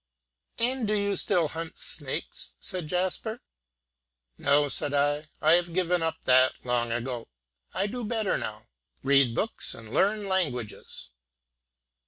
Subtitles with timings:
[0.57, 3.39] "And do you still hunt snakes?" said Jasper.
[4.35, 7.27] "No," said I, "I have given up that long ago;
[7.71, 8.65] I do better now:
[9.03, 11.11] read books and learn languages."